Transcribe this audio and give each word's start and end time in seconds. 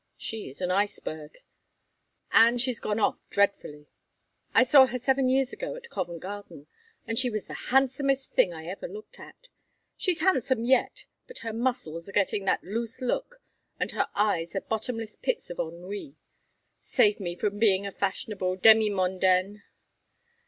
She 0.17 0.49
is 0.49 0.61
an 0.61 0.71
iceberg. 0.71 1.37
And 2.31 2.59
she's 2.59 2.79
gone 2.79 2.99
off 2.99 3.19
dreadfully. 3.29 3.85
I 4.51 4.63
saw 4.63 4.87
her 4.87 4.97
seven 4.97 5.29
years 5.29 5.53
ago 5.53 5.75
at 5.75 5.91
Covent 5.91 6.21
Garden, 6.21 6.65
and 7.05 7.19
she 7.19 7.29
was 7.29 7.45
the 7.45 7.53
handsomest 7.69 8.31
thing 8.31 8.51
I 8.51 8.65
ever 8.65 8.87
looked 8.87 9.19
at. 9.19 9.47
She's 9.95 10.21
handsome 10.21 10.65
yet, 10.65 11.05
but 11.27 11.37
her 11.45 11.53
muscles 11.53 12.09
are 12.09 12.13
getting 12.13 12.45
that 12.45 12.63
loose 12.63 12.99
look 12.99 13.43
and 13.79 13.91
her 13.91 14.09
eyes 14.15 14.55
are 14.55 14.61
bottomless 14.61 15.15
pits 15.17 15.51
of 15.51 15.59
ennui. 15.59 16.15
Save 16.81 17.19
me 17.19 17.35
from 17.35 17.59
being 17.59 17.85
a 17.85 17.91
fashionable 17.91 18.55
demimondaine. 18.57 19.61